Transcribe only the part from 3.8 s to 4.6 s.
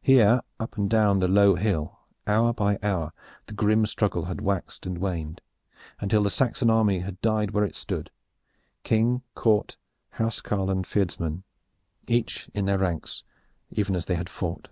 struggle had